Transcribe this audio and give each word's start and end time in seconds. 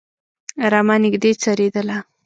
رمه 0.71 0.95
نږدې 1.03 1.31
څرېدله. 1.41 1.97